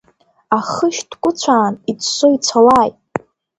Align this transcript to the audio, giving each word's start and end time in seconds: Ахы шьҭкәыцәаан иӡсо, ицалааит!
Ахы 0.57 0.87
шьҭкәыцәаан 0.95 1.75
иӡсо, 1.91 2.27
ицалааит! 2.35 2.97